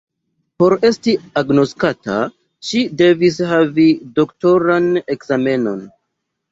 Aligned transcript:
Por 0.61 0.75
esti 0.89 1.13
agnoskata, 1.41 2.17
ŝi 2.71 2.83
devis 3.03 3.41
havi 3.53 3.89
doktoran 4.21 4.93
ekzamenon. 5.17 5.91